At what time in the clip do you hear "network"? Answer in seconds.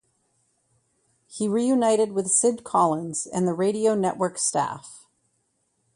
3.93-4.39